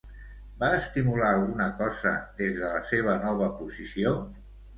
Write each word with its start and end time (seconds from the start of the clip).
Va 0.61 0.69
estimular 0.77 1.27
alguna 1.33 1.67
cosa 1.81 2.15
des 2.41 2.57
de 2.63 2.73
la 2.73 2.81
seva 2.93 3.19
nova 3.27 3.53
posició? 3.61 4.17